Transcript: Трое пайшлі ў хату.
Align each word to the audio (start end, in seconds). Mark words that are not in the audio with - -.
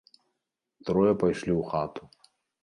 Трое 0.89 1.11
пайшлі 1.25 1.53
ў 1.57 1.61
хату. 1.75 2.03